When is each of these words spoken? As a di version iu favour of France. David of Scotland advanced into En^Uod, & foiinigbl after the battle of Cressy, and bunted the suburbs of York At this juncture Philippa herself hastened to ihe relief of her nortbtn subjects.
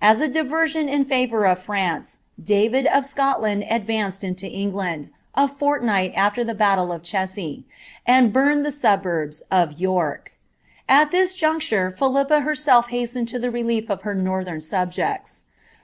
As 0.00 0.22
a 0.22 0.28
di 0.30 0.40
version 0.40 0.88
iu 0.88 1.04
favour 1.04 1.44
of 1.44 1.58
France. 1.60 2.20
David 2.42 2.86
of 2.86 3.04
Scotland 3.04 3.62
advanced 3.68 4.24
into 4.24 4.46
En^Uod, 4.46 5.10
& 5.22 5.36
foiinigbl 5.36 6.16
after 6.16 6.42
the 6.42 6.54
battle 6.54 6.90
of 6.90 7.02
Cressy, 7.02 7.66
and 8.06 8.32
bunted 8.32 8.64
the 8.64 8.72
suburbs 8.72 9.42
of 9.50 9.78
York 9.78 10.32
At 10.88 11.10
this 11.10 11.34
juncture 11.34 11.90
Philippa 11.90 12.40
herself 12.40 12.88
hastened 12.88 13.28
to 13.28 13.36
ihe 13.36 13.52
relief 13.52 13.90
of 13.90 14.00
her 14.00 14.14
nortbtn 14.14 14.62
subjects. 14.62 15.44